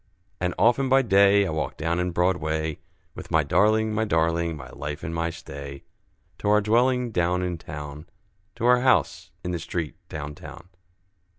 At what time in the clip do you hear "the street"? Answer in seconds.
9.51-9.95